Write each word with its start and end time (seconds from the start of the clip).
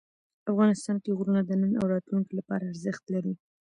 افغانستان 0.51 0.95
کې 1.03 1.15
غرونه 1.17 1.41
د 1.45 1.51
نن 1.61 1.71
او 1.79 1.85
راتلونکي 1.93 2.33
لپاره 2.39 2.63
ارزښت 2.71 3.03
لري. 3.13 3.33